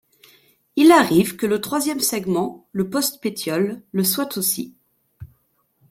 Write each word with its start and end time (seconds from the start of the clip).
Il 0.77 0.91
arrive 0.91 1.35
que 1.37 1.45
le 1.45 1.61
troisième 1.61 1.99
segment, 1.99 2.67
le 2.71 2.89
postpétiole, 2.89 3.83
le 3.91 4.03
soit 4.03 4.35
aussi. 4.35 4.75